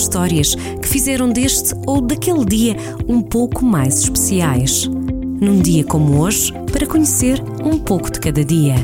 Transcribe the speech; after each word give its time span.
histórias 0.00 0.54
que 0.54 0.88
fizeram 0.88 1.30
deste 1.30 1.74
ou 1.86 2.00
daquele 2.00 2.44
dia 2.44 2.76
um 3.08 3.20
pouco 3.20 3.64
mais 3.64 4.00
especiais. 4.02 4.86
Num 4.86 5.60
dia 5.60 5.84
como 5.84 6.20
hoje, 6.20 6.52
para 6.72 6.86
conhecer 6.86 7.42
um 7.64 7.78
pouco 7.78 8.10
de 8.10 8.20
cada 8.20 8.44
dia. 8.44 8.74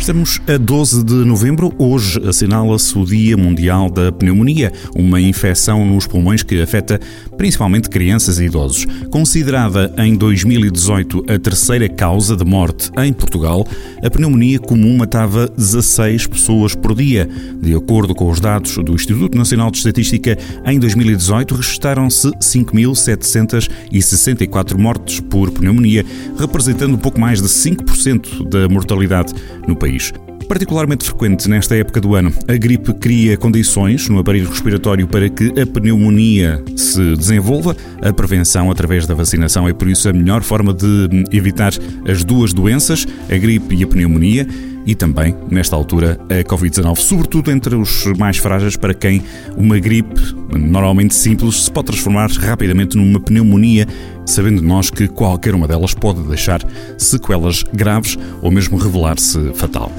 Estamos 0.00 0.40
a 0.48 0.56
12 0.56 1.04
de 1.04 1.12
novembro. 1.26 1.74
Hoje 1.76 2.26
assinala-se 2.26 2.98
o 2.98 3.04
Dia 3.04 3.36
Mundial 3.36 3.90
da 3.90 4.10
Pneumonia, 4.10 4.72
uma 4.96 5.20
infecção 5.20 5.84
nos 5.84 6.06
pulmões 6.06 6.42
que 6.42 6.62
afeta 6.62 6.98
principalmente 7.36 7.90
crianças 7.90 8.38
e 8.38 8.44
idosos. 8.44 8.86
Considerada 9.10 9.94
em 9.98 10.16
2018 10.16 11.26
a 11.28 11.38
terceira 11.38 11.86
causa 11.86 12.34
de 12.34 12.46
morte 12.46 12.90
em 12.96 13.12
Portugal, 13.12 13.66
a 14.02 14.08
pneumonia 14.08 14.58
comum 14.58 14.96
matava 14.96 15.46
16 15.46 16.28
pessoas 16.28 16.74
por 16.74 16.94
dia. 16.94 17.28
De 17.60 17.74
acordo 17.74 18.14
com 18.14 18.30
os 18.30 18.40
dados 18.40 18.74
do 18.76 18.94
Instituto 18.94 19.36
Nacional 19.36 19.70
de 19.70 19.76
Estatística, 19.76 20.38
em 20.64 20.80
2018 20.80 21.54
registaram-se 21.54 22.28
5.764 22.38 24.78
mortes 24.78 25.20
por 25.20 25.50
pneumonia, 25.50 26.06
representando 26.38 26.96
pouco 26.96 27.20
mais 27.20 27.42
de 27.42 27.48
5% 27.48 28.48
da 28.48 28.66
mortalidade 28.66 29.34
no 29.68 29.76
país 29.76 29.89
país. 29.90 30.12
Particularmente 30.48 31.04
frequente 31.04 31.48
nesta 31.48 31.76
época 31.76 32.00
do 32.00 32.14
ano, 32.14 32.32
a 32.48 32.56
gripe 32.56 32.92
cria 32.94 33.36
condições 33.36 34.08
no 34.08 34.18
aparelho 34.18 34.48
respiratório 34.48 35.06
para 35.06 35.28
que 35.28 35.52
a 35.60 35.66
pneumonia 35.66 36.62
se 36.76 37.14
desenvolva. 37.16 37.76
A 38.02 38.12
prevenção 38.12 38.70
através 38.70 39.06
da 39.06 39.14
vacinação 39.14 39.68
é 39.68 39.72
por 39.72 39.88
isso 39.88 40.08
a 40.08 40.12
melhor 40.12 40.42
forma 40.42 40.74
de 40.74 41.24
evitar 41.30 41.72
as 42.08 42.24
duas 42.24 42.52
doenças, 42.52 43.06
a 43.30 43.36
gripe 43.36 43.76
e 43.76 43.84
a 43.84 43.86
pneumonia 43.86 44.46
e 44.86 44.94
também, 44.94 45.34
nesta 45.50 45.76
altura, 45.76 46.18
a 46.28 46.44
Covid-19, 46.44 46.96
sobretudo 46.96 47.50
entre 47.50 47.74
os 47.74 48.06
mais 48.18 48.38
frágeis, 48.38 48.76
para 48.76 48.94
quem 48.94 49.22
uma 49.56 49.78
gripe, 49.78 50.20
normalmente 50.52 51.14
simples, 51.14 51.64
se 51.64 51.70
pode 51.70 51.86
transformar 51.86 52.30
rapidamente 52.30 52.96
numa 52.96 53.20
pneumonia, 53.20 53.86
sabendo 54.26 54.62
nós 54.62 54.90
que 54.90 55.08
qualquer 55.08 55.54
uma 55.54 55.68
delas 55.68 55.94
pode 55.94 56.22
deixar 56.22 56.60
sequelas 56.96 57.62
graves 57.62 58.18
ou 58.42 58.50
mesmo 58.50 58.78
revelar-se 58.78 59.52
fatal. 59.54 59.92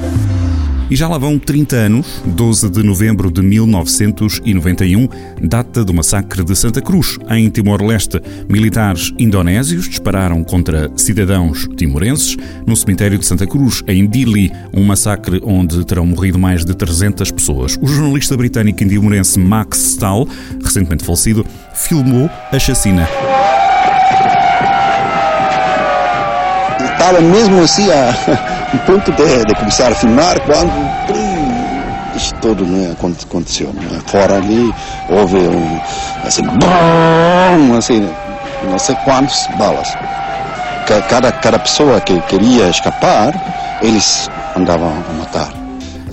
E 0.92 0.96
já 0.98 1.08
lá 1.08 1.18
vão 1.18 1.40
30 1.40 1.74
anos, 1.78 2.22
12 2.26 2.70
de 2.70 2.84
novembro 2.84 3.32
de 3.32 3.42
1991, 3.42 5.08
data 5.42 5.86
do 5.86 5.94
massacre 5.94 6.44
de 6.44 6.54
Santa 6.54 6.82
Cruz, 6.82 7.18
em 7.30 7.50
Timor-Leste. 7.50 8.22
Militares 8.50 9.14
indonésios 9.18 9.88
dispararam 9.88 10.44
contra 10.44 10.92
cidadãos 10.98 11.66
timorenses 11.78 12.36
no 12.68 12.76
cemitério 12.76 13.18
de 13.18 13.26
Santa 13.26 13.48
Cruz, 13.48 13.82
em 13.88 14.06
Dili, 14.06 14.52
um 14.74 14.84
massacre 14.84 15.40
onde 15.46 15.86
terão 15.86 16.06
morrido 16.06 16.38
mais 16.38 16.66
de 16.66 16.76
300 16.76 17.32
pessoas. 17.32 17.80
O 17.82 17.88
jornalista 17.88 18.36
britânico 18.36 18.84
indimorense 18.84 19.40
Max 19.40 19.94
Stahl, 19.94 20.28
recentemente 20.62 21.06
falecido, 21.06 21.46
filmou 21.74 22.30
a 22.52 22.60
chacina. 22.60 23.08
Estava 27.12 27.28
mesmo 27.28 27.62
assim 27.62 27.92
a 27.92 28.14
um 28.74 28.78
ponto 28.78 29.12
de, 29.12 29.46
de, 29.46 29.56
começar 29.56 29.92
a 29.92 29.96
filmar 29.96 30.40
quando 30.44 30.72
isso 32.16 32.34
tudo 32.36 32.66
né, 32.66 32.94
aconteceu. 32.94 33.74
Né? 33.74 34.00
Fora 34.06 34.38
ali 34.38 34.74
houve 35.10 35.36
um 35.36 35.82
assim, 36.26 36.42
assim 37.78 38.10
não 38.64 38.80
sei 38.80 38.96
quantas 39.04 39.46
balas. 39.58 39.94
Cada, 41.10 41.34
cada 41.34 41.60
pessoa 41.60 42.00
que 42.00 42.18
queria 42.22 42.70
escapar, 42.70 43.34
eles 43.82 44.30
andavam 44.56 44.88
a 45.10 45.14
matar. 45.14 45.50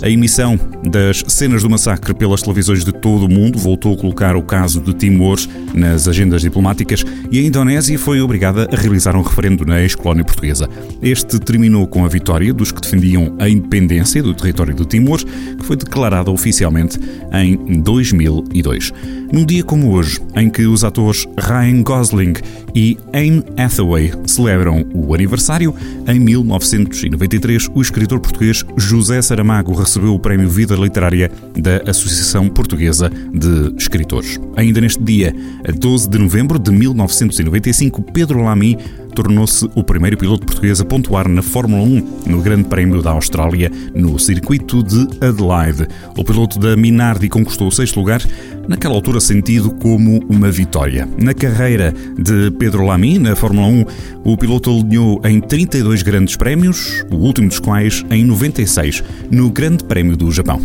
A 0.02 0.08
emissão 0.08 0.58
das 0.82 1.24
cenas 1.28 1.62
do 1.62 1.70
massacre 1.70 2.14
pelas 2.14 2.42
televisões 2.42 2.84
de 2.84 2.92
todo 2.92 3.26
o 3.26 3.28
mundo 3.28 3.58
voltou 3.58 3.94
a 3.94 3.96
colocar 3.96 4.36
o 4.36 4.42
caso 4.42 4.80
de 4.80 4.94
Timor 4.94 5.38
nas 5.74 6.08
agendas 6.08 6.42
diplomáticas 6.42 7.04
e 7.30 7.38
a 7.38 7.42
Indonésia 7.42 7.98
foi 7.98 8.20
obrigada 8.20 8.68
a 8.72 8.76
realizar 8.76 9.16
um 9.16 9.22
referendo 9.22 9.64
na 9.64 9.80
ex-colónia 9.80 10.24
portuguesa. 10.24 10.68
Este 11.02 11.38
terminou 11.38 11.86
com 11.86 12.04
a 12.04 12.08
vitória 12.08 12.52
dos 12.52 12.72
que 12.72 12.80
defendiam 12.80 13.34
a 13.38 13.48
independência 13.48 14.22
do 14.22 14.34
território 14.34 14.74
de 14.74 14.84
Timor, 14.86 15.22
que 15.24 15.64
foi 15.64 15.76
declarada 15.76 16.30
oficialmente 16.30 16.98
em 17.32 17.80
2002. 17.80 18.92
Num 19.32 19.44
dia 19.44 19.62
como 19.62 19.92
hoje, 19.92 20.20
em 20.34 20.48
que 20.48 20.66
os 20.66 20.84
atores 20.84 21.26
Ryan 21.38 21.82
Gosling 21.82 22.34
e 22.74 22.96
Anne 23.12 23.44
Hathaway 23.56 24.12
celebram 24.26 24.86
o 24.94 25.14
aniversário, 25.14 25.74
em 26.06 26.18
1993 26.18 27.68
o 27.74 27.82
escritor 27.82 28.20
português 28.20 28.64
José 28.76 29.20
Saramago 29.20 29.74
recebeu 29.74 30.14
o 30.14 30.18
Prémio 30.18 30.48
Vida 30.68 30.82
Literária 30.82 31.30
da 31.56 31.90
Associação 31.90 32.46
Portuguesa 32.50 33.10
de 33.32 33.74
Escritores. 33.78 34.38
Ainda 34.54 34.82
neste 34.82 35.02
dia, 35.02 35.34
a 35.66 35.72
12 35.72 36.10
de 36.10 36.18
novembro 36.18 36.58
de 36.58 36.70
1995, 36.70 38.02
Pedro 38.12 38.42
Lamy 38.42 38.76
tornou-se 39.14 39.68
o 39.74 39.82
primeiro 39.82 40.16
piloto 40.16 40.46
português 40.46 40.80
a 40.80 40.84
pontuar 40.84 41.28
na 41.28 41.42
Fórmula 41.42 41.82
1 41.82 42.22
no 42.26 42.40
Grande 42.40 42.64
Prémio 42.64 43.02
da 43.02 43.10
Austrália, 43.10 43.70
no 43.94 44.18
circuito 44.18 44.82
de 44.82 45.06
Adelaide. 45.20 45.86
O 46.16 46.24
piloto 46.24 46.58
da 46.58 46.76
Minardi 46.76 47.28
conquistou 47.28 47.68
o 47.68 47.72
sexto 47.72 47.98
lugar, 47.98 48.22
naquela 48.68 48.94
altura 48.94 49.20
sentido 49.20 49.70
como 49.70 50.18
uma 50.28 50.50
vitória. 50.50 51.08
Na 51.20 51.34
carreira 51.34 51.94
de 52.18 52.50
Pedro 52.52 52.84
Lamy, 52.84 53.18
na 53.18 53.34
Fórmula 53.34 53.66
1, 53.66 53.84
o 54.24 54.36
piloto 54.36 54.70
alinhou 54.70 55.20
em 55.24 55.40
32 55.40 56.02
grandes 56.02 56.36
prémios, 56.36 57.04
o 57.10 57.16
último 57.16 57.48
dos 57.48 57.58
quais 57.58 58.04
em 58.10 58.24
96, 58.24 59.02
no 59.30 59.50
Grande 59.50 59.84
Prémio 59.84 60.16
do 60.16 60.30
Japão. 60.30 60.60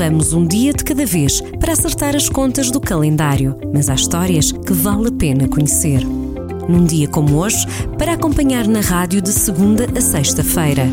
Levamos 0.00 0.32
um 0.32 0.46
dia 0.46 0.72
de 0.72 0.82
cada 0.82 1.04
vez 1.04 1.42
para 1.60 1.74
acertar 1.74 2.16
as 2.16 2.26
contas 2.26 2.70
do 2.70 2.80
calendário, 2.80 3.54
mas 3.70 3.90
há 3.90 3.94
histórias 3.94 4.50
que 4.50 4.72
vale 4.72 5.08
a 5.08 5.12
pena 5.12 5.46
conhecer. 5.46 6.02
Num 6.66 6.86
dia 6.86 7.06
como 7.06 7.36
hoje, 7.36 7.66
para 7.98 8.14
acompanhar 8.14 8.66
na 8.66 8.80
rádio 8.80 9.20
de 9.20 9.28
segunda 9.28 9.86
a 9.94 10.00
sexta-feira. 10.00 10.88